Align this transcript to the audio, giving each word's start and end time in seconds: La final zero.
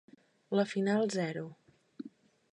La 0.59 0.63
final 0.71 1.13
zero. 1.17 1.45